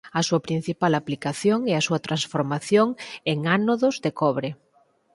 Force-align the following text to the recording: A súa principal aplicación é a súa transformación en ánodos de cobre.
A 0.19 0.21
súa 0.27 0.45
principal 0.47 0.93
aplicación 0.95 1.59
é 1.71 1.73
a 1.77 1.85
súa 1.87 2.03
transformación 2.07 2.87
en 3.31 3.39
ánodos 3.59 3.95
de 4.03 4.11
cobre. 4.21 4.49